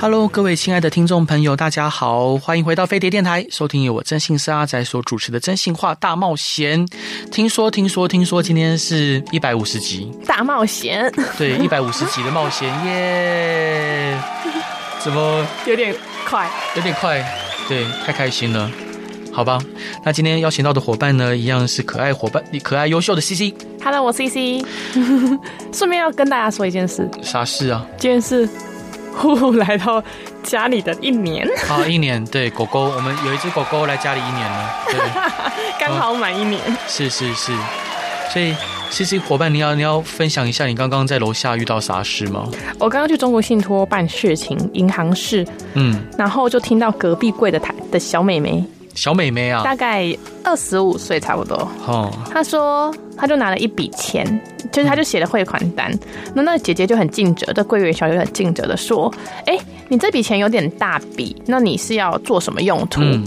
[0.00, 6.86] Hello，各位亲爱的听众朋友，大家好，欢迎回到飞碟电台，收听由我征信社阿仔所主持的《真心话大冒险》。
[7.32, 15.02] 听说，听说，听说，今天是一百五十集大冒险，对，一百五十集的冒险耶！Yeah!
[15.02, 15.92] 怎么有点
[16.24, 16.48] 快？
[16.76, 17.20] 有点快，
[17.68, 18.70] 对，太开心了，
[19.32, 19.58] 好吧？
[20.04, 23.52] 那今天邀请到的伙伴呢，一样是可爱伙伴，可爱优秀的 CC。
[23.82, 24.64] Hello，我 CC。
[25.74, 27.84] 顺便要跟大家说一件事，啥事啊？
[27.98, 28.48] 这件事。
[29.18, 30.02] 呼呼来到
[30.42, 34.98] 家里的一年，啊 一年，对狗狗，我们有一只狗狗来家里一年了，对，
[35.78, 37.52] 刚好满一年，是是是，
[38.32, 38.54] 所以
[38.90, 42.48] 其实伙伴，你要你要分享一下你刚刚在楼下遇到啥事吗？
[42.78, 48.64] 我刚刚去中国信托办事情，银行事，嗯，然后就听到隔壁柜的台的小美眉。
[48.94, 51.56] 小美眉啊，大概二十五岁差不多。
[51.86, 54.24] 哦，她说他就拿了一笔钱，
[54.70, 55.90] 就是他就写了汇款单。
[56.34, 59.12] 那、嗯、那姐姐就很尽责，这柜员小姐很尽责的说
[59.44, 63.24] ：“哎、欸，你这笔钱有点大笔，那你是要做什么用途？”嗯、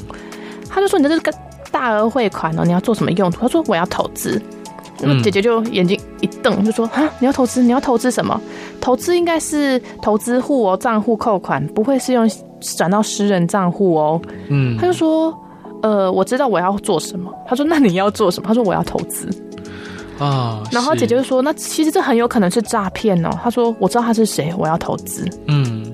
[0.69, 1.33] 他就说：“你这是个
[1.69, 4.41] 大额汇款哦，你要做什么用途？”他说：“我要投资。”
[5.03, 7.61] 那姐姐就眼睛一瞪，就说：“啊，你要投资？
[7.61, 8.39] 你要投资什么？
[8.79, 15.37] 投资应该是投资户哦，账户扣款不会是用转到私人账户哦。”嗯，他就说。
[15.83, 17.33] 呃，我知道我要做什么。
[17.47, 19.27] 他说：“那你要做什么？”他说：“我要投资。”
[20.21, 25.91] 啊，然后姐姐就说：“那其实这很有可能是诈骗哦。”她说：“我知道他是谁，我要投资。”嗯。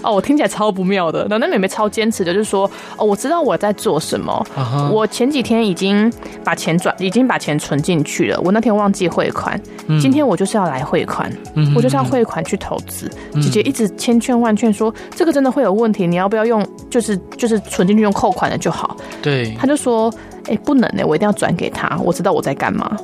[0.00, 1.26] 哦，我听起来超不妙的。
[1.28, 4.46] 那那妹妹超坚持的，就是说，哦，我知道我在做什么。
[4.56, 4.90] Uh huh.
[4.90, 6.10] 我前几天已经
[6.44, 8.40] 把钱转，已经把钱存进去了。
[8.44, 11.28] 我那天忘记汇款，嗯、今天我就是要来汇款，
[11.74, 13.10] 我就是要汇款去投资。
[13.34, 16.64] 嗯、姐姐一直千劝万劝说，这个真的会有问题，你要不要用？
[16.88, 18.96] 就是就是存进去用扣款的就好。
[19.20, 20.08] 对，她就说，
[20.44, 22.96] 哎、欸，不能呢，我一定要转给他，我知道我在干嘛。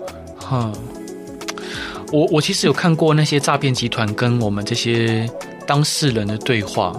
[0.63, 0.73] 哈，
[2.13, 5.29] 我我其实有看过那些诈骗集团跟我们这些。
[5.67, 6.95] 当事人的对话，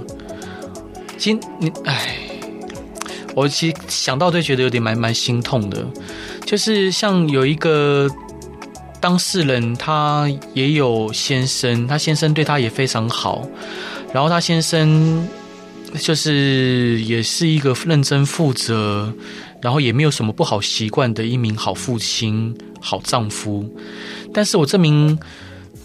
[1.19, 2.17] 其实你哎，
[3.35, 5.85] 我其实想到都觉得有点蛮蛮心痛的，
[6.43, 8.09] 就是像有一个
[8.99, 13.47] 当事人，他也有先生，他先生对他也非常好，
[14.11, 15.27] 然后他先生
[15.99, 19.13] 就是也是一个认真负责，
[19.65, 23.67] 然后也没有什么不好习惯的一名好父亲、好丈夫，
[24.31, 25.17] 但是我这名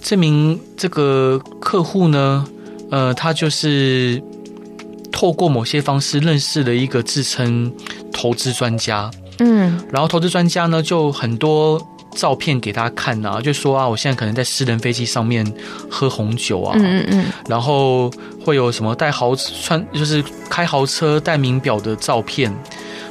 [0.02, 2.46] 这名这个客户呢，
[2.90, 4.22] 呃，他就是
[5.10, 7.72] 透过某些方式认识了一个自称
[8.12, 11.80] 投资专家，嗯，然后投资专家呢就很多
[12.14, 15.42] 照片给他看啊，就说啊，我现在可能在私人飞机上面
[15.90, 18.10] 喝红酒啊，嗯嗯，然后
[18.44, 22.54] 会有什么带豪穿就是开豪车戴名表的照片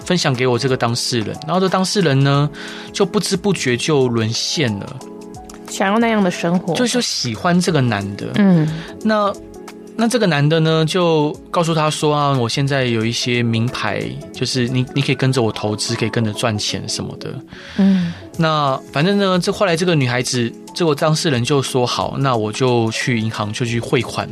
[0.09, 2.49] 分享给我这个当事人，然后这当事人呢
[2.91, 4.95] 就不知不觉就沦陷了，
[5.69, 8.67] 想要那样的生活，就就喜欢这个男的，嗯，
[9.03, 9.31] 那。
[10.01, 17.35] 那这个男的呢，就告诉他说啊，我现在有一些名牌，就是你你可以跟着我投资，可以跟着赚钱什么的。
[17.75, 24.25] 嗯，那反正呢，这后来这个女孩子，这个当事人就说好，那我就去银行就去汇款，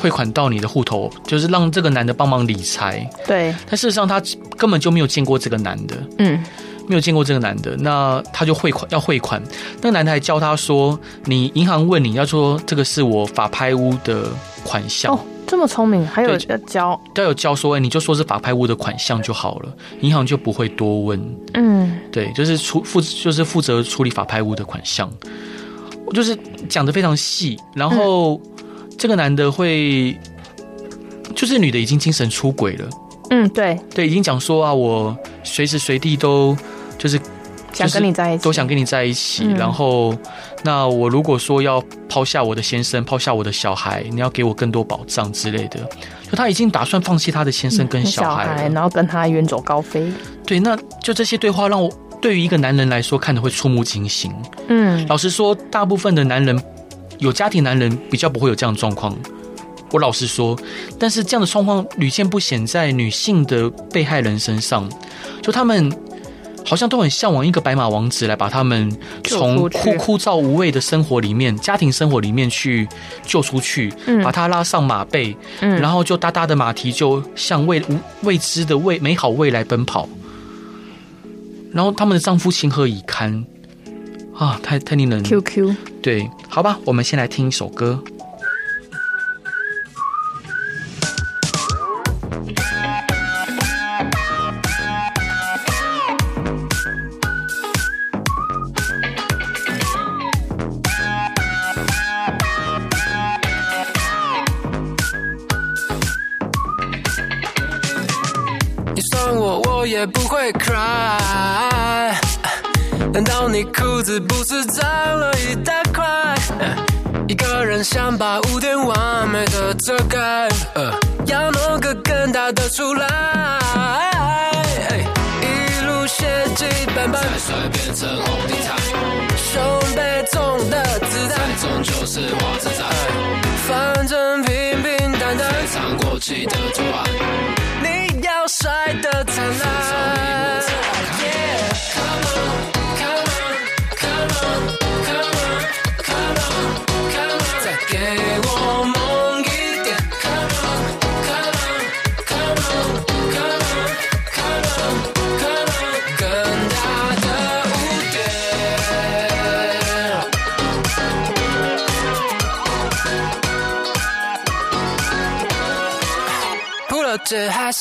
[0.00, 3.08] 汇款到你的户头，就是让这个男的帮忙理财。
[3.26, 4.20] 对，但事实上他
[4.56, 5.96] 根本就没有见过这个男的。
[6.18, 6.42] 嗯。
[6.88, 9.40] 没有见过这个男的，那他就汇款要汇款，
[9.76, 14.24] 那个男的还教他说：“你银行问你要说这个是我法拍屋的
[14.64, 21.36] 款项。”哦，这么聪明，还有要教，都有教说，哎你就说是法拍屋的款项就好了，银行就不会多问。
[21.54, 25.08] 嗯，对，就是处负就是负责处理法拍屋的款项，
[26.06, 26.36] 我就是
[26.68, 28.40] 讲的非常细，然后
[29.00, 30.14] 这个男的会，
[31.34, 32.88] 就是女的已经精神出轨了。
[33.30, 36.54] 嗯，对对，已经讲说啊，我随时随地都。
[36.98, 37.18] 就是
[37.72, 39.44] 想跟你在一起，都想跟你在一起。
[39.46, 40.14] 嗯、然后，
[40.62, 45.80] 那我如果说要抛下我的先生，抛下我的小孩，你要给我更多保障之类的。
[46.30, 50.12] 就他已经打算放弃他的先生跟小孩，嗯、小孩然后跟他远走高飞。
[50.44, 54.30] 对，那就这些对话让我对于一个男人来说看的会触目惊心。
[54.68, 56.62] 嗯，老实说，大部分的男人
[57.20, 59.16] 有家庭，男人比较不会有这样的状况。
[59.92, 60.58] 我老实说，
[60.98, 64.90] 但是这样的状况屡见不鲜在女性的被害人身上，
[65.40, 65.90] 就他们。
[66.62, 68.94] 好像都很向往一个白马王子来把他们
[69.24, 72.86] 从枯枯燥无味的生活里面、家庭生活里面去
[73.24, 77.82] 救出去，嗯、把他拉上马背，嗯、然后就哒哒的马蹄就向未
[78.22, 80.06] 未知的未美好未来奔跑。
[81.72, 83.42] 然后他们的丈夫情何以堪
[84.40, 84.58] 啊？
[84.62, 88.02] 太太令人 QQ 对，好吧，我们先来听一首歌。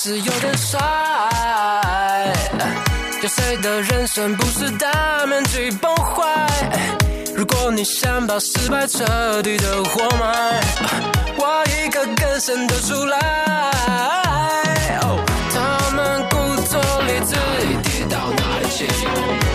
[0.02, 0.80] 是有点帅。
[3.22, 6.48] 有谁的人生不是大面积崩坏？
[7.36, 9.04] 如果你想把失败彻
[9.42, 10.62] 底的活埋，
[11.38, 14.29] 我一个更深的出来。
[18.30, 18.86] 到哪里去？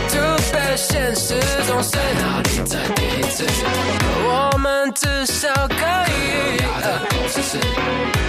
[0.08, 0.20] 就
[0.52, 3.44] 被现实中谁哪里再跌一次？
[4.26, 5.74] 我们至少可
[6.10, 6.14] 以。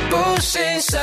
[0.10, 1.00] 不幸胜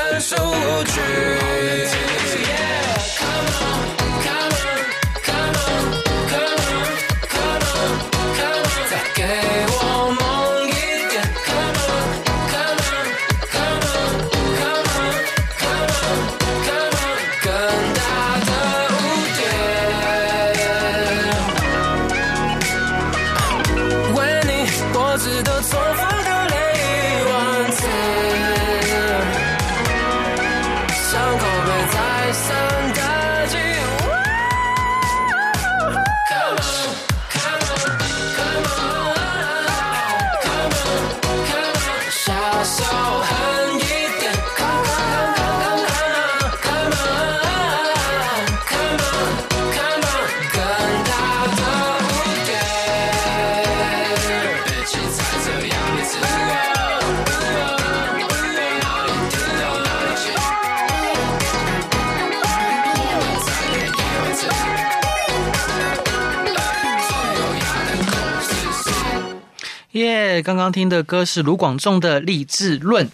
[69.92, 70.42] 数据。
[70.42, 73.06] 刚刚听的歌是卢广仲的《励志论》，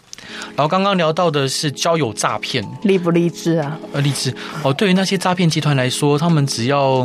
[0.56, 3.78] 然后刚刚聊到的是交友诈骗，励不励志啊？
[3.92, 4.32] 呃，励志
[4.62, 4.72] 哦。
[4.72, 7.00] 对于那些诈骗集团来说，他们只要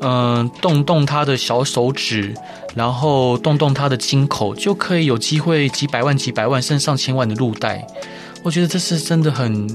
[0.00, 2.32] 嗯、呃、动动他的小手指，
[2.74, 7.84] 然后动动他的金口，就可以有机会几百万、几百万甚至上千万的入袋。
[8.44, 9.66] 我觉得这是真的很。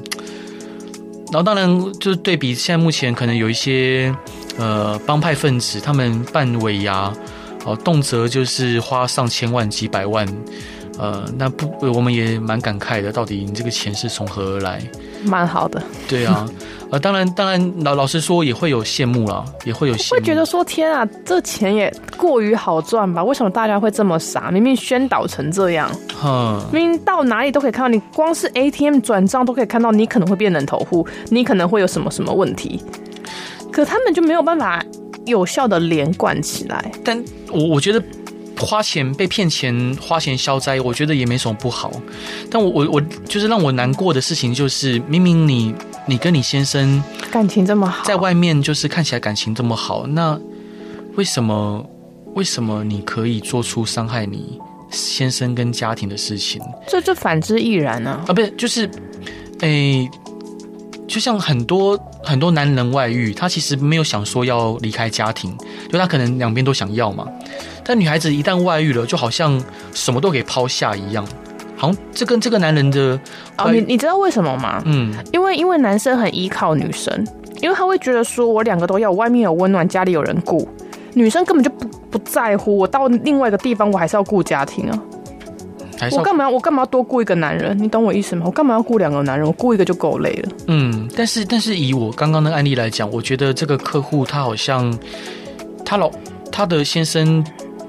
[1.31, 4.15] 然后当然就是对比现在目前可能有一些
[4.57, 7.13] 呃帮派分子，他们办尾牙。
[7.65, 10.27] 哦，动辄就是花上千万、几百万，
[10.99, 13.11] 呃，那不，我们也蛮感慨的。
[13.11, 14.81] 到底你这个钱是从何而来？
[15.25, 16.45] 蛮好的，对啊，
[16.91, 23.23] 呃，当然，当然，老老实说，也会有羡慕啦，也会有羡慕，会觉得说，天啊，这钱也过于好赚吧？
[23.23, 24.51] 为什么大家会这么傻？
[24.51, 25.89] 明明宣导成这样，
[26.25, 32.83] 嗯，明明到哪里都可以看到，你光是 ATM 转账都可以看到，你可能会变人头户，你可能会有什么什么问题，
[33.71, 34.83] 可他们就没有办法。
[35.25, 38.03] 有效的连贯起来，但我我觉得
[38.57, 41.91] 花钱被骗钱花钱消灾，我觉得也没什么不好。
[42.49, 45.73] 但我我我就是让我难过的事情就是，明明你
[46.07, 47.01] 你跟你先生
[47.31, 50.39] 感情这么好，在外面就是看起来感情这么好，那
[51.15, 51.85] 为什么
[52.35, 56.61] 为什么你可以做出伤害你先生跟家庭的事情？
[56.87, 58.23] 这这反之亦然啊！
[58.27, 58.89] 啊，不是，就是，
[59.59, 60.09] 诶。
[61.05, 65.55] 就像很多很多男人外遇，他其实没有想说要离开家庭，
[65.91, 67.27] 就他可能两边都想要嘛。
[67.83, 69.61] 但女孩子一旦外遇了，就好像
[69.93, 71.27] 什么都给抛下一样，
[71.75, 73.19] 好像这跟这个男人的
[73.57, 74.81] 哦，你你知道为什么吗？
[74.85, 77.27] 嗯，因为因为男生很依靠女生，
[77.61, 80.67] 因为他会觉得说我两个都要，外面有温暖，家里有人顾，
[81.13, 84.97] 女生根本就不不在乎，我到另外一个地方我还是要顾家庭啊。
[86.11, 87.77] 我干嘛我干嘛要多雇一个男人？
[87.77, 88.43] 你懂我意思吗？
[88.45, 89.47] 我干嘛要雇两个男人？
[89.47, 90.49] 我雇一个就够累了。
[90.67, 94.97] 嗯，但是但是以我刚刚的案例来讲，我觉得这个客户他好像
[95.85, 96.11] 他老
[96.51, 97.43] 他的先生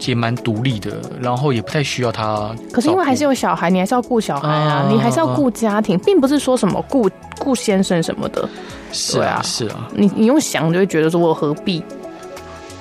[0.07, 2.55] 也蛮独立的，然后也不太需要他。
[2.73, 7.09] 可是因为还是有小孩，你还是要顾小孩啊，你还是要顾家庭，并不是说什么顾
[7.39, 8.49] 顾先生什么的。
[8.93, 11.83] 是啊，是啊，你你用想就会觉得说我何必？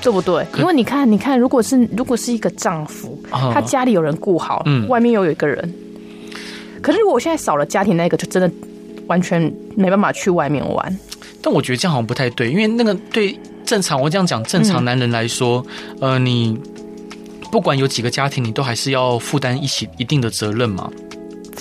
[0.03, 0.45] 对不对？
[0.57, 5.74] 因为你看，你看，如果是如果是一个丈夫，他家里有人顾好，嗯，外面又有一个人，
[6.81, 8.51] 可是如果我现在少了家庭那个，就真的
[9.07, 9.41] 完全
[9.77, 11.00] 没办法去外面玩。
[11.41, 15.65] 但我觉得这样好像不太对，因为那个对正常我这样讲，正常男人来说，
[16.01, 16.60] 嗯、呃，你
[17.50, 20.91] 不管有几个家庭，你都还是要负担一起一定的责任嘛。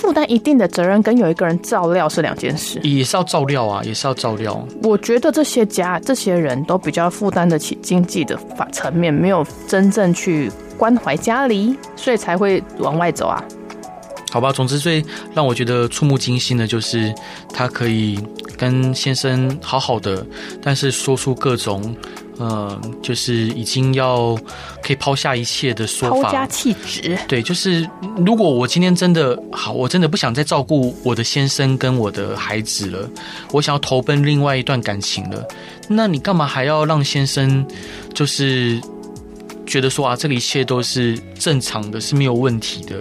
[0.02, 4.66] 负担一定的责任跟有一个人照料是两件事，也是要照料啊，也是要照料。
[4.82, 8.36] 我觉得这些家这些人都比较负担得起经济的
[8.72, 13.42] 层面，没有真正去关怀家里，所以才会往外走啊。
[14.32, 17.14] 好吧，总之最让我觉得触目惊心的就是
[17.52, 18.18] 他可以
[18.56, 20.26] 跟先生好好的，
[20.62, 21.94] 但是说出各种。
[22.40, 24.34] 嗯，就是已经要
[24.82, 27.16] 可以抛下一切的说法，抛家弃子。
[27.28, 33.08] 对，就是如果我今天真的好，我真的不想再照顾我的先生跟我的孩子了，
[33.52, 35.46] 我想要投奔另外一段感情了，
[35.86, 37.64] 那你干嘛还要让先生
[38.12, 38.80] 就是
[39.64, 42.96] 觉得说啊，这个一切都是正常的，是没有问题的，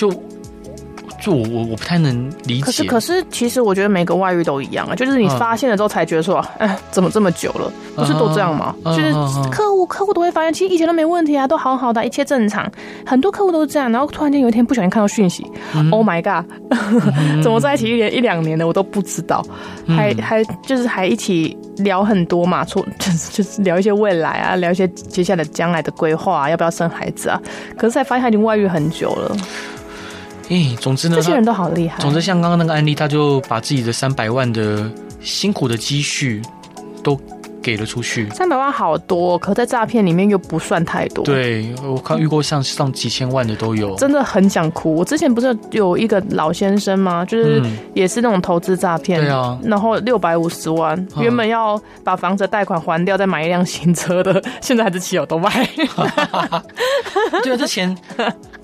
[0.00, 0.22] 就。
[1.22, 2.62] 就我我我不太能理解。
[2.62, 7.70] 可是可是，其实我觉得每个外遇都一样啊，就是你发现了之后才觉得说，哎、嗯，怎么这么久了？
[7.94, 8.74] 不是都这样吗？
[8.86, 9.12] 嗯、就是
[9.50, 12.66] 客户客户都会发现，其实以前都没问题啊，都好好的，一切正常。
[13.04, 19.44] 很多客户都是这样，然后突然间有一天不小心看到讯息、嗯、，Oh my god， 嗯、怎么在一起一年一两年的我都不知道，
[19.84, 27.38] 嗯、还还就是还一起聊很多嘛，说就是就是聊一些未来啊，聊一些接下来将来的规划、啊，要不要生孩子啊？
[27.76, 29.36] 可是才发现他已经外遇很久了。
[30.50, 32.00] 哎、欸，总之呢，这些人都好厉害。
[32.00, 34.90] 总之，像刚刚那个案例，他就把自己的三百万的
[35.20, 36.42] 辛苦的积蓄
[37.04, 37.16] 都
[37.62, 38.28] 给了出去。
[38.30, 41.24] 三百万好多，可在诈骗里面又不算太多。
[41.24, 44.92] 对，我看遇过像上几千万的都有，真的很想哭。
[44.96, 47.24] 我之前不是有一个老先生吗？
[47.24, 47.62] 就是
[47.94, 55.48] 也是那种投资诈骗，对啊，然后六百五十万，原本要把房子贷款还掉，再买一辆新车的，现在还是骑友都卖。
[57.44, 57.96] 对啊，这钱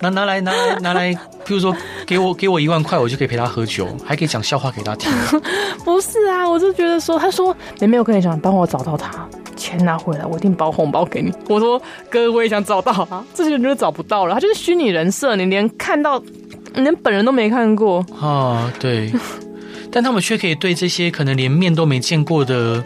[0.00, 1.16] 拿拿来拿来拿来，
[1.46, 1.74] 譬如说
[2.04, 5.10] 给我给我一万块，我就可以陪他喝酒， 还可以讲笑话给他听。
[5.84, 11.32] 不是啊，我就觉得说，他说妹妹，我跟你讲，帮我找到他，钱拿回来，我一定包红包给你。
[11.48, 16.20] 我说哥，我也想找到啊，这些人就是找不到了，他就是虚拟人设，你连看到，
[16.74, 18.72] 你连本人都没看过啊。
[18.80, 19.12] 对，
[19.92, 22.82] 但他们却可以对这些可能连面都没见过的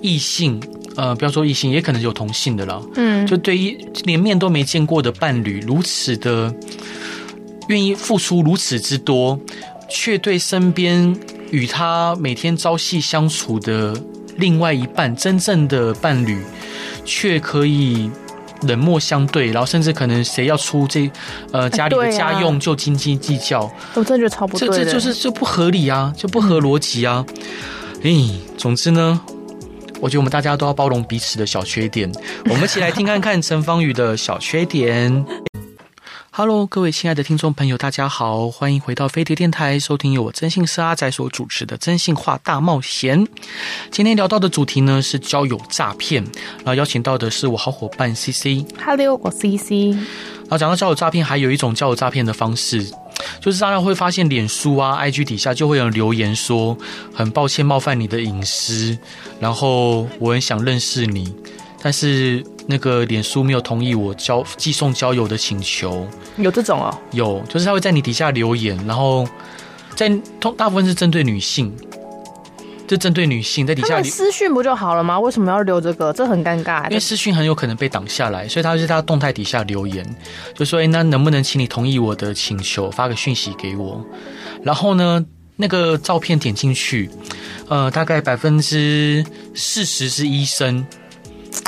[0.00, 0.60] 异性。
[0.96, 2.82] 呃，不要说异性，也可能有同性的了。
[2.96, 6.52] 嗯，就对于连面都没见过的伴侣，如此的
[7.70, 9.38] 愿意付出如此之多，
[9.88, 11.16] 却对身边
[11.52, 13.94] 与他每天朝夕相处的
[14.36, 16.42] 另外一半，真正的伴侣，
[17.04, 18.10] 却可以
[18.62, 21.08] 冷漠相对，然后甚至可能谁要出这
[21.52, 23.70] 呃家里的家用就斤斤计较。
[23.94, 27.24] 我真的觉得超不对，这这就是就不合理啊，就不合逻辑啊。
[28.02, 29.20] 诶，总之呢。
[30.02, 32.10] 我觉得我们大家都要包容彼此的小缺点。
[32.46, 35.49] 我们一起来听看看陈芳语的小缺点。
[36.42, 43.22] Hello，各位亲爱的听众朋友，大家好，欢迎回到飞碟电台，收听由我征信社阿仔所主持的《真性话大冒险》。
[43.90, 46.24] 今天聊到的主题呢是交友诈骗，
[46.64, 48.64] 然后邀请到的是我好伙伴 CC。
[48.82, 49.94] Hello，我 CC。
[50.44, 52.90] 然后讲到交友诈骗，还有一种交友诈骗的方式。
[53.42, 56.74] 就是大家会发现，脸书啊、IG 底下就会有人留言说
[57.12, 58.96] ：“很抱歉冒犯你的隐私，
[59.38, 61.34] 然后我很想认识你，
[61.82, 66.06] 但是那个脸书没有同意我交寄送交友的请求。”
[66.38, 66.96] 有这种哦？
[67.10, 69.28] 有，就是他会在你底下留言，然后
[69.94, 70.08] 在
[70.40, 71.76] 通大部分是针对女性。
[72.86, 75.20] 就针对女性在底下私讯不就好了吗？
[75.20, 76.12] 为什么要留这个？
[76.12, 76.82] 这很尴尬。
[76.88, 80.04] 因为私讯很有可能被挡下来，所以他就在他动态底下留言，
[80.56, 84.04] 就说：“哎，那能不能请你同意我的请求，发个讯息给我？”
[84.64, 85.24] 然后呢，
[85.54, 87.08] 那个照片点进去，
[87.68, 89.24] 呃，大概百分之
[89.54, 90.84] 四十是医生。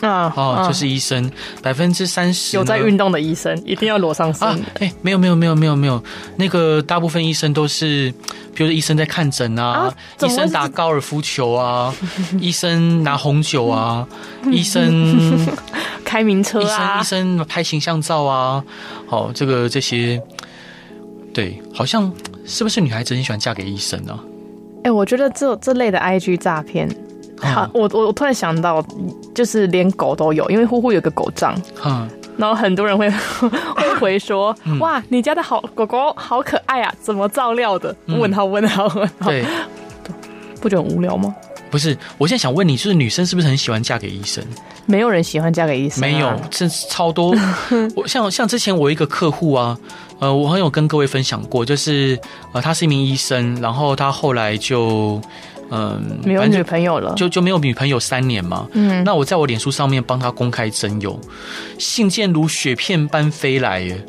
[0.01, 1.31] 啊哦，就是医生，
[1.62, 4.47] 百分之三十有在运动的医生，一定要裸上身。
[4.81, 6.03] 哎、啊，没有没有没有没有没有，
[6.37, 8.11] 那个大部分医生都是，
[8.55, 11.95] 比如说医生在看诊啊，啊医生打高尔夫球啊，
[12.41, 14.07] 医生拿红酒啊，
[14.51, 15.47] 医生
[16.05, 18.65] 开名车啊，医生医生拍形象照啊，
[19.07, 20.21] 好，这个这些，
[21.33, 22.12] 对，好像
[22.45, 24.19] 是不是女孩子很喜欢嫁给医生呢？
[24.79, 26.89] 哎、欸，我觉得这这类的 IG 诈骗。
[27.43, 28.85] 好，我我我突然想到，
[29.35, 33.11] 就是连狗都有，因为呼呼有个狗账，嗯，然后很多人会
[33.77, 39.31] 会回说：“嗯哇，你家的好狗狗好可爱啊，怎么照料的？”嗯问号问号问号。
[39.31, 39.45] 对，
[40.61, 41.35] 不觉得很无聊吗？
[41.71, 44.45] 不是，我现在想问你，就是女生是不是很喜欢嫁给医生？
[44.85, 47.35] 没有人喜欢嫁给医生、啊，没有，甚至超多。
[47.97, 49.79] 我像像之前我有一个客户啊，
[50.19, 52.19] 呃，我很有跟各位分享过，就是
[52.53, 55.19] 呃，他是一名医生，然后他后来就
[55.73, 58.69] 嗯、呃，没有女朋友了，就就没有女朋友三年嘛。
[58.75, 61.19] 嗯，那我在我脸书上面帮他公开征友，
[61.79, 64.05] 信件如雪片般飞来耶。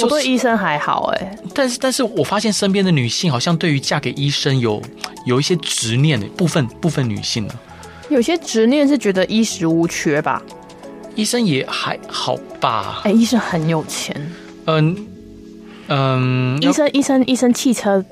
[0.00, 4.80] 我对医生还好哎，但是但是我发现身边的女性好像对于嫁给医生有
[5.24, 7.54] 有一些执念的部分部分女性呢，
[8.10, 10.42] 有些执念是觉得衣食无缺吧，
[11.14, 13.00] 医生也还好吧？
[13.04, 14.14] 哎，医生很有钱，
[14.66, 15.06] 嗯
[15.88, 18.04] 嗯，医生医生医生汽车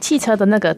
[0.00, 0.76] 汽车的那个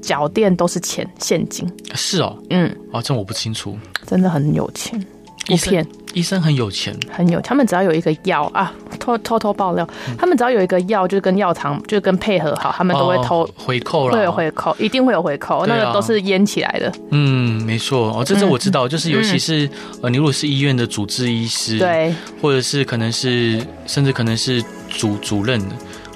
[0.00, 3.76] 脚垫都是钱现金，是哦，嗯，哦，这我不清楚，
[4.06, 5.04] 真的很有钱。
[5.48, 7.38] 医生医生很有钱，很有。
[7.42, 16.90] 他们只要有一个药啊，偷偷偷爆料，嗯、他们只要有一个药，就是跟药厂就跟配合好，他们都会偷、哦、回扣了，会有回扣，一定会有回扣，啊、那个都是腌起来的。
[17.10, 18.10] 嗯，没错。
[18.18, 19.70] 哦，这这我知道，嗯、就是尤其是、嗯、
[20.04, 25.60] 呃，你如果是医院的主治医师，对，或者是可能是甚至可能是主主任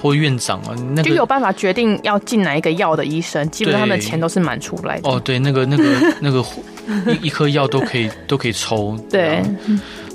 [0.00, 5.08] 或院长啊，那个就有办法决定要进哪一个药的医生，基本上他们的钱都是满出来的。
[5.08, 5.84] 哦，对，那个那个
[6.20, 6.44] 那个
[7.06, 8.98] 一一颗药都可以都可以抽。
[9.10, 9.42] 对，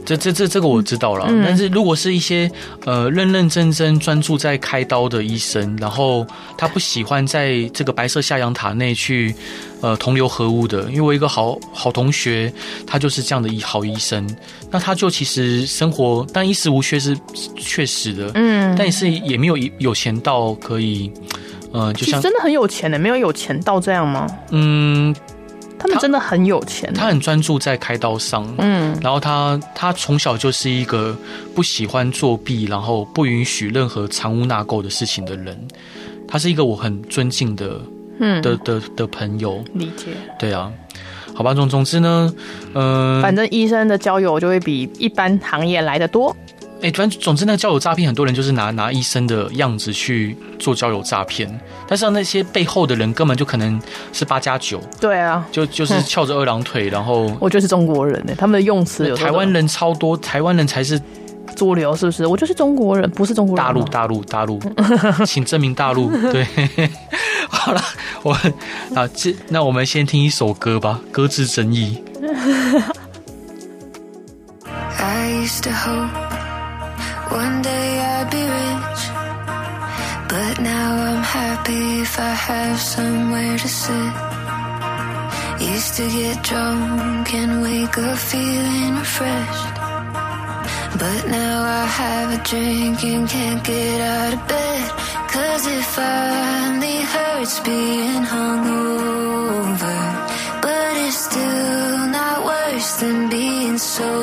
[0.06, 1.26] 这这这这个我知道了。
[1.30, 2.50] 嗯、但是如果是一些
[2.86, 6.26] 呃认认真真专注在开刀的医生，然后
[6.58, 9.34] 他不喜欢在这个白色下阳塔内去
[9.82, 12.54] 呃同流合污的，因为我一个好好同学，
[12.86, 14.28] 他就是这样的医好医生，
[14.70, 17.18] 那他就其实生活但衣食无缺是
[17.58, 21.12] 确实的，嗯，但是也没有有钱到可以，
[21.72, 24.28] 呃，就像真的很有钱的，没有有钱到这样吗？
[24.52, 25.16] 嗯。
[25.84, 31.14] 他们真的很有钱，他很专注在开刀上，嗯，然后他他从小就是一个
[31.54, 35.60] 不喜欢作弊，然后不允许任何藏污纳垢的事情的人，
[36.26, 37.82] 他是一个我很尊敬的，
[38.20, 38.42] 嗯。
[38.42, 40.72] 的的的朋友，理解，对啊，
[41.36, 42.34] 好吧，总总之呢，
[42.74, 46.34] 嗯、呃，反正医生的交友就会比一般行业来的多。
[46.84, 51.50] 哎，反正总之，那个交友诈骗，很多人就是拿拿医生的样子去做交友诈骗，
[51.88, 54.82] 但是那些背后的人根本就可能是八加九。
[55.00, 61.02] 对啊，就就是翘着二郎腿，然后 我就是中国人呢，他们的用词有台湾人超多，台湾人才是
[61.56, 62.28] 主流，是不是？
[62.28, 63.66] 我就是中国人，不是中国人。
[63.66, 64.60] 大陆，大陆，大陆，
[65.26, 66.12] 请证明大陆。
[66.34, 66.46] 对，
[67.48, 67.82] 好了，
[68.24, 68.34] 我
[68.94, 72.04] 啊，这那我们先听一首歌吧，歌词争议。
[75.00, 76.23] One
[81.34, 84.14] happy if I have somewhere to sit.
[85.74, 89.76] Used to get drunk and wake up feeling refreshed,
[91.02, 94.88] but now I have a drink and can't get out of bed.
[95.34, 100.02] Cause it finally hurts being hungover,
[100.66, 104.23] but it's still not worse than being sober.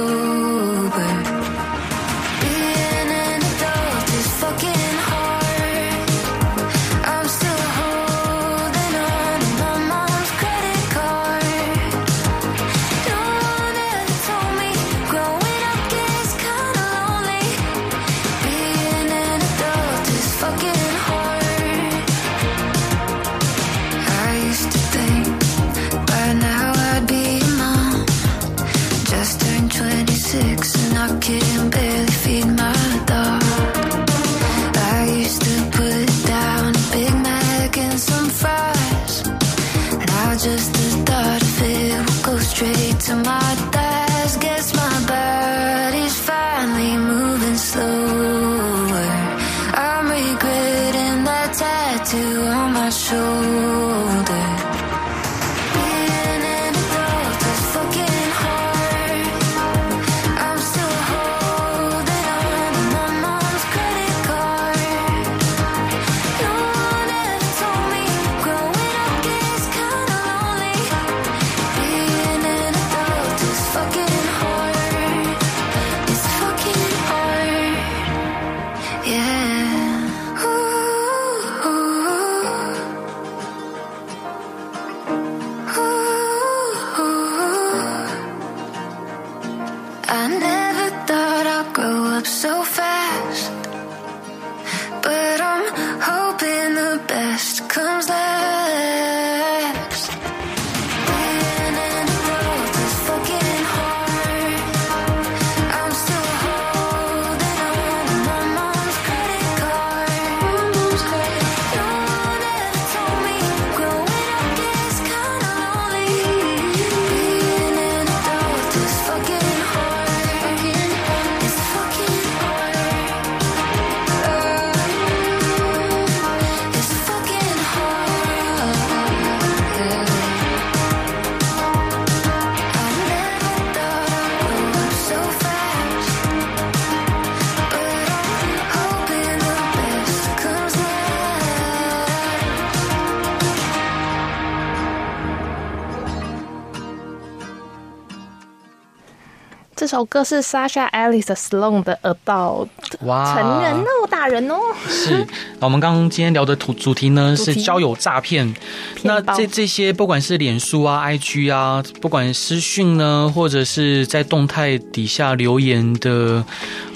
[150.00, 152.68] 首歌是 Sasha Alice Sloan 的 Adult，
[153.02, 154.56] 哇，成人哦，大人哦。
[154.88, 155.26] 是，
[155.58, 158.54] 那我们刚刚今天聊的主主题呢是交友诈骗。
[159.02, 166.42] 那这这些不管是脸书啊、IG 啊，不管私讯呢，或者是在动态底下留言的，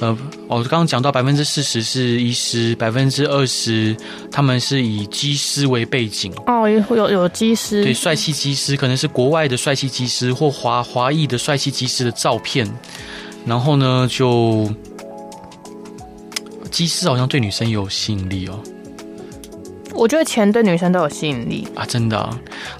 [0.00, 0.16] 呃，
[0.54, 3.96] 我刚刚讲到百分之四十是医师，百分之二十
[4.30, 6.32] 他们是以机师为背景。
[6.46, 12.70] 哦，有有有机师，对，帅气机师可能是国外的帅气机师或华华裔的帅气机师的照片。
[13.44, 14.72] 然后呢，就
[16.70, 18.60] 机师好像对女生有吸引力哦。
[19.92, 22.30] 我觉得钱对女生都有吸引力啊，真的啊。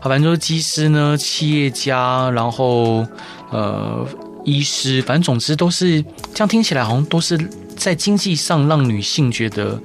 [0.01, 3.05] 好，反正就是机师呢，企业家，然后
[3.51, 4.07] 呃，
[4.45, 6.01] 医师，反正总之都是
[6.33, 6.49] 这样。
[6.49, 7.37] 听起来好像都是
[7.85, 9.79] 在经济上让女性觉得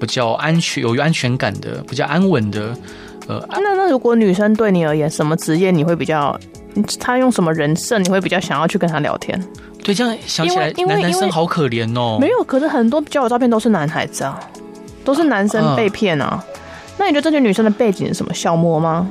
[0.00, 2.76] 比较安全、有安全感的、比较安稳的。
[3.28, 6.36] 呃，那那如果女生对你而言，什么职业你会比较？
[6.98, 9.40] 她用什么人设你会比较想要去跟她聊天？
[9.84, 12.18] 对，这样想起来，男男生好可怜哦。
[12.20, 14.40] 没有，可是很多交友照片都是男孩子啊，
[15.04, 16.24] 都是男生被骗啊。
[16.24, 16.44] 啊
[16.98, 18.34] 那你觉得这些女生的背景是什么？
[18.34, 19.08] 小模吗？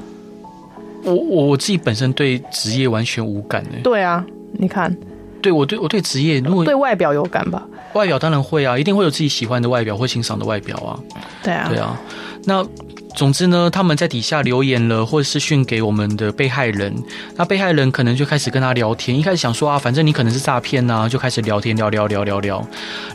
[1.05, 3.79] 我我我自己本身对职业完全无感诶。
[3.81, 4.93] 对啊，你看，
[5.43, 7.61] 对我对我对职业，如果对外表有感吧？
[7.93, 10.97] 外表当然会啊，一定会有自己喜欢的外表或欣赏的外表啊。
[11.43, 11.99] 对啊，对啊，
[12.45, 12.65] 那。
[13.15, 16.93] 总之呢，他们在底下留言了，或者私讯给我们的被害人，
[17.35, 19.17] 那被害人可能就开始跟他聊天。
[19.17, 22.67] 一开始想说啊，反正你可能是诈骗呐，就开始聊天，聊聊聊聊聊，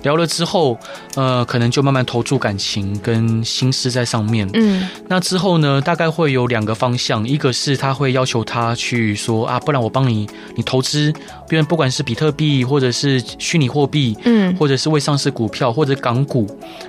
[0.03, 0.79] 聊了之后，
[1.17, 4.49] 呃，可能就慢慢投注感情跟心思在上面。
[4.55, 11.13] 嗯，那之后呢，大概会有两个方向，一个是他会要求他去说啊，不然我帮你，你投资，
[11.49, 16.47] 比如不管是比特币或者是虚拟货币，嗯，或者是未上市股票或者港股，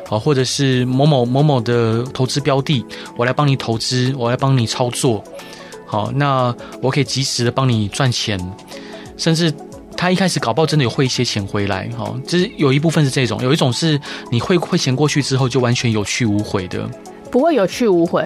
[0.09, 2.83] 啊，或者是某某某某的投资标的。
[3.15, 5.23] 我来帮你投资，我来帮你操作，
[5.85, 8.39] 好，那我可以及时的帮你赚钱，
[9.17, 9.53] 甚至
[9.95, 13.99] 他一开始搞不好真的有汇一些钱回来，哈，就是有一部分是这种，有一种是
[14.31, 16.89] 你汇汇钱过去之后就完全有去无回的，
[17.29, 18.23] 不会有去无回。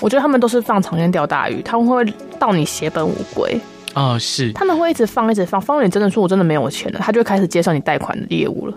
[0.00, 2.04] 我觉得他们都是放长线钓大鱼，他们会
[2.38, 3.58] 到你血本无归
[3.94, 8.74] 啊，是他们会一直放一直放，放到你真的说我真的没有钱了，他就会开始介绍你贷款的业务了。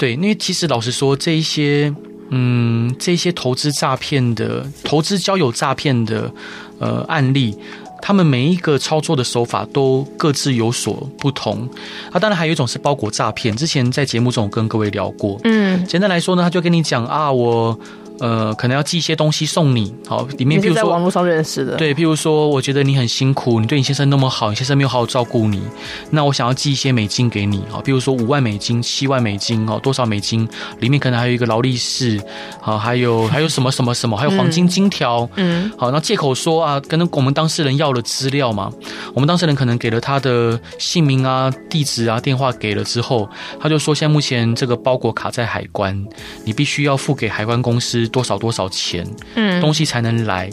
[0.00, 1.94] 对，因为其实老实说这一些。
[2.32, 6.32] 嗯，这些投资诈骗的、投资交友诈骗的
[6.78, 7.56] 呃案例，
[8.00, 11.68] 他们每一个操作的手法都各自有所不同。
[12.12, 15.40] 啊，当然还有一种是包裹诈骗，之前在节目中跟各位聊过。
[15.42, 17.76] 嗯，简单来说呢，他就跟你讲啊，我。
[18.20, 25.62] 呃，可能要寄一些东西送你，好，里面比如说在网络上认识的，对，譬如说，我觉得你很辛苦，你对你先生那么好，你先生没有好好照顾你，
[26.10, 30.46] 那我想要寄一些美金给你，好，比如说五万美金、七万美金，哦，多少美金？
[30.80, 32.20] 里面可能还有一个劳力士，
[32.60, 38.70] 好，还有 还有什么什么什么，还有黄金金条，嗯，好，那借口说啊，跟我们当事人要了资料嘛，
[39.14, 43.26] 我们当事人可能给了他的姓名啊、地址啊、电话给了之后，
[43.58, 45.98] 他就说，现在目前这个包裹卡在海关，
[46.44, 48.09] 你必须要付给海关公司。
[48.10, 50.50] 多少多少钱，嗯，东西才能来，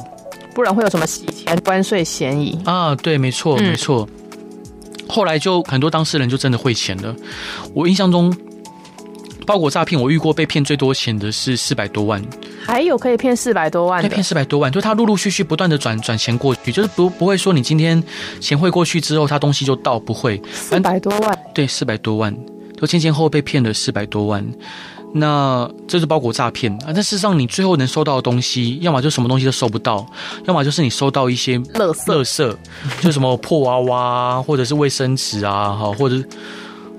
[0.53, 2.95] 不然会有什么洗钱、关税嫌疑啊？
[2.95, 4.07] 对，没错，没错。
[4.11, 7.15] 嗯、后来就很多当事人就真的汇钱了。
[7.73, 8.35] 我印象中，
[9.45, 12.23] 包裹诈骗，我遇过被骗最多钱的是四百多万，
[12.65, 18.03] 还有可以骗四百多万，可以骗四百多万，就他陆陆续续不断的转转钱过去，就是不不会说你今天
[18.39, 22.35] 钱汇过去之后，他东西就到，不会四百多万，对，四百多万，
[22.79, 24.45] 就前前后后被骗了四百多万。
[25.13, 26.87] 那这是包裹诈骗啊！
[26.87, 30.05] 但事实上，你最后能收到的东西，要么就什么东西都收不到，
[30.45, 32.55] 要么就是你收到一些垃圾，垃圾，
[33.01, 36.21] 就什么破娃娃，或者是卫生纸啊，哈，或者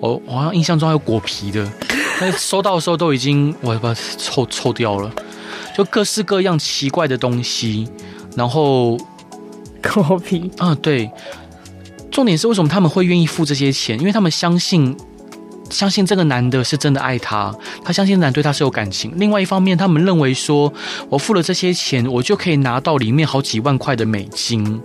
[0.01, 1.71] 我好像印象中还有果皮的，
[2.18, 5.12] 但是收到的时候都已经我把它臭臭掉了，
[5.77, 7.87] 就各式各样奇怪的东西，
[8.35, 8.97] 然后
[9.83, 11.09] 果皮啊，对，
[12.11, 14.01] 重点是为什么他们会愿意付这些钱？
[14.01, 14.97] 因为他们相信。
[15.71, 17.55] 相信这个男的是真的爱她，
[17.85, 19.13] 他相信男对她是有感情。
[19.17, 20.73] 另外一方面，他们认为说，
[21.09, 24.81] 我付了这些钱，我就可以拿到里面好几万块的美金。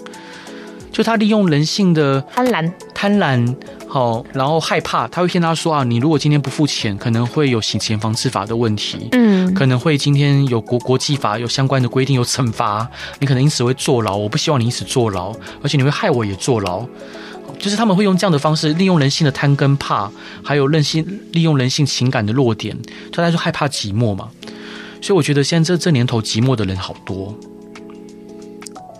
[0.91, 3.55] 就他利用人性的贪婪，贪婪，
[3.87, 14.15] 好，然后害怕，他会骗他说啊，你如果今天不付钱，可能会有洗钱防治法的问题，嗯，可能会今天有国国际法有相关的规定有惩罚，你可能因此会坐牢。
[14.15, 16.85] 我不希望你因此坐牢，而且你会害我也坐牢。
[17.63, 20.11] 就是他们会用这样的方式，利用人性的贪跟怕，
[20.43, 22.77] 还有任性利用人性情感的弱点，
[23.13, 24.29] 大家就害怕寂寞嘛。
[25.01, 27.33] 所以我觉得现在这这年头寂寞的人好多。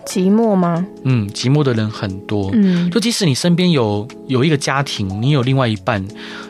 [0.06, 0.86] 寂寞吗？
[1.02, 2.48] 嗯，寂寞的人很多。
[2.54, 6.02] 嗯，就即使你身边有有一个家庭，你有另外一半，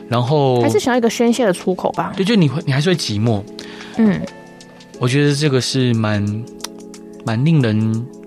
[0.07, 2.13] 然后还是想要一个宣泄的出口吧。
[2.15, 3.43] 对，就你会你还是会寂寞。
[3.97, 4.21] 嗯，
[4.99, 6.45] 我觉得这个是蛮
[7.25, 7.77] 蛮令人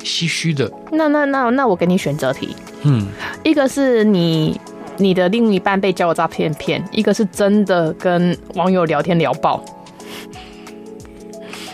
[0.01, 0.70] 唏嘘的。
[0.92, 2.55] 那那那那我给你选择题。
[2.82, 3.06] 嗯，
[3.44, 4.60] 一个是你
[4.96, 9.64] 你的另一半被交友诈骗骗，一个是真的跟网友聊天聊爆。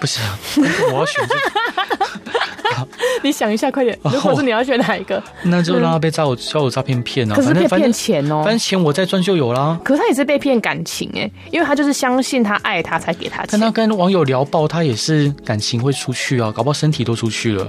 [0.00, 0.20] 不是，
[0.92, 1.40] 我要选這個。
[3.22, 3.96] 你想一下，快点！
[4.02, 5.22] 如果是你要选哪一个？
[5.44, 7.34] 那就让他被交友交友诈骗骗啊！
[7.34, 9.78] 可是被骗钱哦，反正钱我再赚就有啦。
[9.82, 13.48] 可是他也是被骗感情哎，因为他就是相信他爱他才给他钱。
[13.52, 17.66] 但他跟网友聊爆，他也是感情会出去啊，搞不好身体都出去了。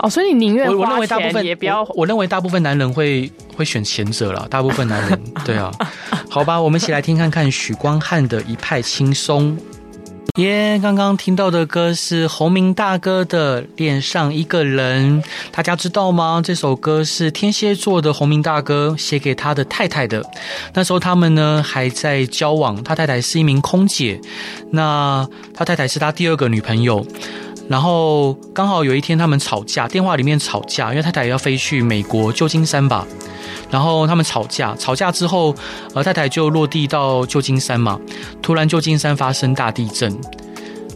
[0.00, 4.46] 哦，所以你宁愿我我认为大部分也不要我，我认为大部分男人会会选前者啦。
[4.50, 5.70] 大部分男人对啊，
[6.30, 9.56] 好吧，我们一起来听看看许光汉的一派轻松。
[10.36, 10.78] 耶！
[10.80, 16.40] 刚刚听到的歌是洪明大哥的《恋上一个人》，大家知道吗？
[16.44, 20.22] 这首歌是天蝎座的洪明大哥写给他的太太的。
[20.74, 24.20] 那时候他们呢还在交往，他太太是一名空姐，
[24.70, 27.04] 那他太太是他第二个女朋友。
[27.68, 33.06] 然后刚好有一天他们吵架，电话里面吵架，因为太太要飞去美国旧金山吧。
[33.70, 35.54] 然后他们吵架，吵架之后，
[35.94, 38.00] 呃，太太就落地到旧金山嘛。
[38.40, 40.16] 突然旧金山发生大地震，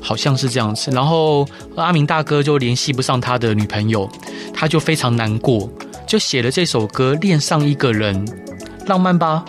[0.01, 0.91] 好像是这样子。
[0.91, 4.09] 然后阿明大哥就联系不上他的女朋友，
[4.55, 5.69] 他就非常难过，
[6.07, 8.27] 就写了这首歌《恋上一个人》，
[8.87, 9.45] 浪漫吧？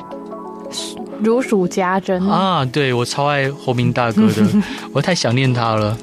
[1.21, 2.65] 如数家珍啊！
[2.65, 4.45] 对，我超爱侯明大哥的，
[4.91, 5.97] 我太想念他了。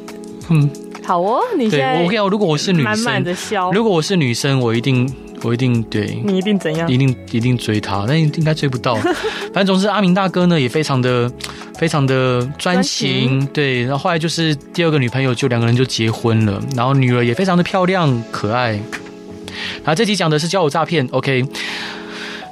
[0.49, 0.71] 嗯，
[1.11, 3.73] 好哦，你现在对我如果我是女生，满满的笑。
[3.73, 5.13] 如果我是女生，我一定。
[5.43, 6.87] 我一定对你一定怎样？
[6.87, 8.95] 一定一定追他，但应该追不到。
[9.55, 11.33] 反正总之，阿明大哥呢也非常的
[11.79, 13.83] 非常的专情，对。
[13.85, 16.63] 然后后来就是第二个女朋友，就两个人就结婚了。
[16.77, 18.73] 然后女儿也非常的漂亮可爱。
[18.73, 21.43] 然后这集讲的是交友诈骗，OK？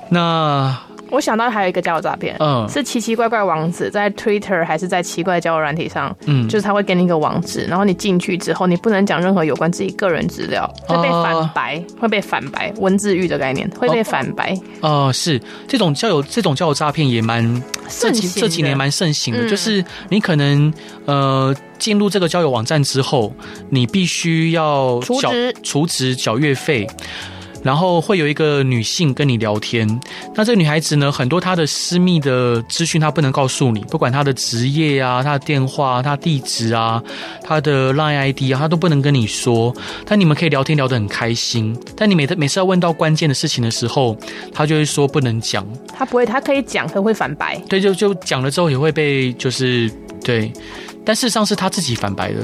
[0.08, 0.87] 那。
[1.10, 14.54] 我想到还有一个交友诈骗，嗯，是奇奇怪怪网址，在 Twitter 还是在奇怪交友软体上，嗯，就是他会给你一个网址，然后你进去之后，你不能讲任何有关自己个人资料，会被反白，哦、会被反白，文字狱的概念会被反白。
[14.80, 20.72] 哦，呃、是这种交友这种交友诈骗也蛮这几这几年蛮盛行的，嗯、就是你可能
[21.06, 23.32] 呃进入这个交友网站之后，
[23.70, 25.30] 你必须要缴
[25.62, 26.86] 储值缴月费。
[27.62, 29.88] 然后会有一个女性跟你聊天，
[30.34, 37.02] 那这个女孩子呢，很多她的私密的资讯她不能告诉你，不管她的职业啊、她的电话、她地址啊、
[37.42, 39.74] 她的 Line ID 啊，她都不能跟你说。
[40.06, 44.16] 但你们可以聊天聊得很开心，但你每次每次要问到关键的事情的时候，
[44.52, 45.66] 她就会说不能讲。
[45.88, 47.56] 她不会，她可以讲，可会反白。
[47.68, 49.90] 对，就就讲了之后也会被就是
[50.22, 50.52] 对，
[51.04, 52.40] 但事实上是她自己反白的。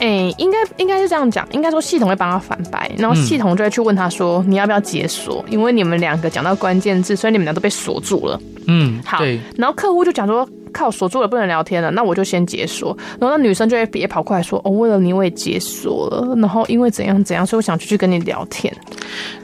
[0.00, 8.40] 哎、欸，应该应该是这样讲，应该说系统会帮他反白，然后系统就会去问他说：“你要不要解锁？”因为你们两个讲到关键字，所以你们俩都被锁住了。
[8.66, 9.18] 嗯，好。
[9.56, 18.72] 然后客户就讲说：“靠，锁住了，不能聊天了，那我就先解锁。”然后那女生就会也跑过来说：“哦，为了你我也解锁了。”然后因为怎样怎样，所以我想继续跟你聊天。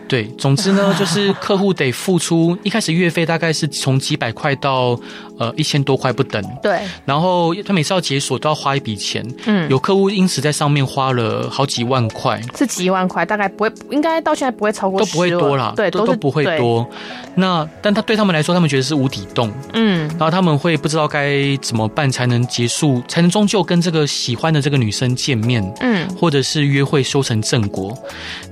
[0.07, 4.99] 对，总之呢，就是客户得付出一开始月费大概是从几百块到
[5.39, 6.43] 呃一千多块不等。
[6.63, 9.27] 对，然后他每次要解锁都要花一笔钱。
[9.47, 15.73] 嗯，有客户因此在上面花了好几万块，是几万块，大概不会，应该到现在不会超过，都不会多啦。
[15.75, 16.87] 对，都都不会多。
[17.35, 19.51] 那但他对他们来说，他们觉得是无底洞。
[19.73, 25.65] 嗯，然后他们会不知道该怎么办才能结束，才能终究跟这个喜欢的这个女生见面。
[25.81, 27.97] 嗯，或者是约会修成正果，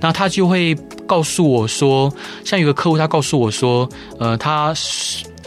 [0.01, 0.75] 那他就会
[1.07, 1.42] 告诉。
[1.49, 2.13] 我说，
[2.45, 4.75] 像有个客户，他告诉我说，呃，他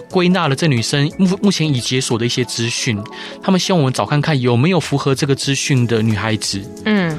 [0.10, 2.98] 归纳了这女生目目前已解锁的一些资讯，
[3.42, 6.62] 他们希望我们找看看有没有符合这个资讯的女孩子。
[6.86, 7.18] 嗯，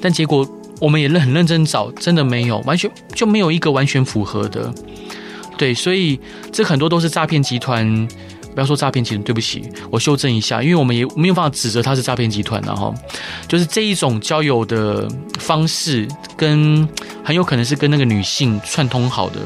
[0.00, 0.48] 但结果
[0.80, 4.72] 我们也认很认真找，真的没有，完全就没有一个完全符合的。
[5.56, 6.18] 对，所以
[6.52, 8.08] 这很多都是诈骗集团。
[8.58, 12.92] 不要说诈骗集团，对不起，我修正一下，因为我们也没有办法指责他是诈骗集团，然后
[13.46, 16.88] 就是这一种交友的方式，跟
[17.22, 19.36] 很有可能是跟那个女性串通好的，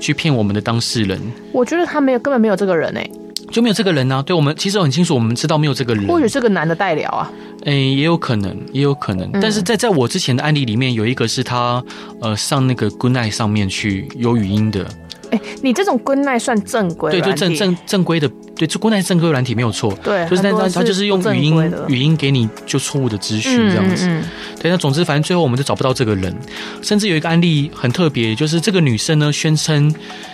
[0.00, 1.20] 去骗我们的当事人。
[1.52, 3.06] 我觉得他没有，根本没有这个人哎，
[3.50, 4.22] 就没有这个人啊。
[4.22, 7.30] 对我们其实很清楚，我们知道没有这个人，或许是个男的代聊啊。
[7.66, 9.28] 哎，也有可能，也有可能。
[9.34, 11.84] 嗯、但是在在我之前的案例里面，有一个是他
[12.22, 14.88] 呃上那个 Good Night 上面去有语音的。
[15.32, 17.10] 哎，你这种 Good Night 算正规？
[17.10, 19.92] 对，就正正正规的，对，这 Good Night 正规软体没有错。
[20.02, 24.06] 对，就是那他他就是用语音语音给你就错误的资讯这样子。
[24.06, 24.24] 嗯嗯、
[24.60, 26.32] 对，那总之反正最后我们就找不到这个人，
[26.82, 29.92] 甚至有一个案例很特别，就是这个女生呢宣称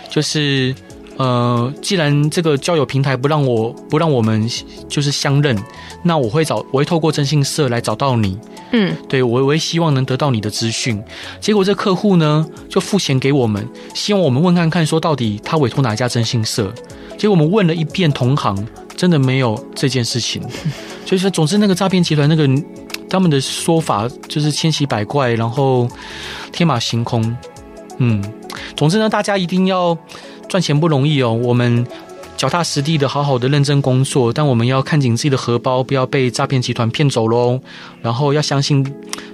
[0.09, 0.75] 就是。
[1.19, 4.49] 呃，既然这个交友平台不让我不让我们
[4.87, 5.53] 就是相认，
[6.01, 8.39] 那我会找我会透过征信社来找到你。
[8.71, 11.03] 嗯，对，我我会希望能得到你的资讯。
[11.41, 16.73] 结果这客户呢就付钱给我们，希望我们问看看说到底他委托哪一家征信社。
[17.17, 20.41] 结果我们问了一遍同行，真的没有这件事情。
[21.03, 22.47] 就是总之那个诈骗集团那个
[23.09, 25.85] 他们的说法就是千奇百怪，然后
[26.53, 27.35] 天马行空。
[27.97, 28.23] 嗯，
[28.77, 29.97] 总之呢，大家一定要。
[30.49, 31.87] 赚钱不容易哦，我们。
[32.39, 37.59] 脚踏实地的，好好的认真工作，但我们要看紧自己的荷包，不要被诈骗集团骗走喽。
[38.01, 38.81] 然后要相信，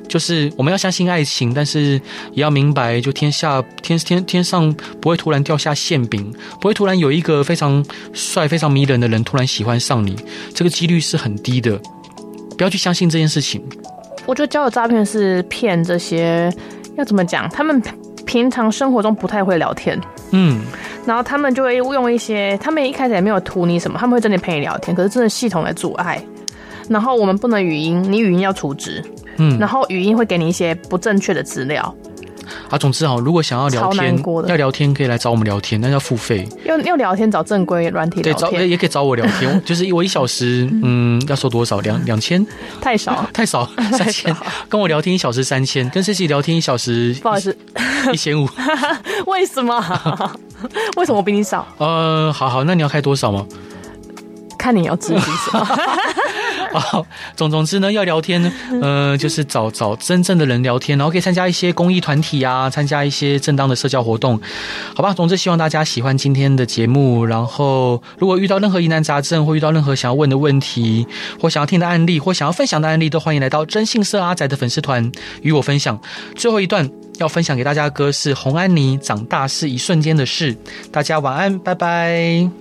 [0.08, 2.02] 就是我们要相信爱情，但是
[2.34, 10.16] 也要明白，就天下天天天上不会突然掉下馅饼，不会突然有一个非常帅、非常迷人的人突然喜欢上你，
[10.56, 11.80] 这个几率是很低的。
[12.58, 13.62] 不要去相信这件事情。
[14.26, 16.52] 我觉得交友诈骗是骗这些，
[16.98, 17.48] 要怎么讲？
[17.52, 17.80] 他们
[18.26, 20.00] 平常生活中不太会聊天。
[20.32, 20.62] 嗯。
[21.06, 26.20] 然后他们就会用一些，他们一开始也没有图你什么，他们会真的陪你聊天，可是真的系统来阻碍。
[26.90, 29.04] 然后我们不能语音，你语音要储值，
[29.38, 31.96] 嗯，然后语音会给你一些不正确的资料。
[32.70, 36.48] 啊，总之哈，如果想要聊天，要聊天可以来找我们聊天，但是要付费。
[36.66, 41.80] 要要聊天找正规软体聊天，对，找也可以找我聊天， 就是我一小时，嗯，要收多少？
[41.82, 42.46] 两两千？
[42.82, 44.36] 太少， 太少，三千。
[44.70, 47.56] 跟我聊天一小时三千，跟 Sisy 聊天一小时，不好意思，
[48.12, 48.48] 一千五。
[49.28, 49.80] 为什么？
[50.98, 51.68] 为什么我比你少？
[51.78, 53.46] 呃，好好，那你要开多少吗？
[54.58, 55.60] 看你要自己说。
[56.80, 64.40] 好，总总之呢，要聊天，呃，就是找找真正的人聊天，然后可以参加一些公益团体啊，参加一些正当的社交活动，
[64.96, 65.14] 好吧？
[65.14, 67.26] 总之，希望大家喜欢今天的节目。
[67.26, 71.08] 然后，如果遇到任何疑难杂症，或遇到任何想要问的问题，
[71.42, 75.12] 或想要听的案例，或想要分享的案例，都欢迎来到征信社阿宅的粉丝团
[75.42, 76.00] 与我分享。
[76.36, 80.54] 最后一段要分享给大家的歌是洪安妮《长大是一瞬间的事》，
[80.92, 82.56] 大家晚安，拜拜。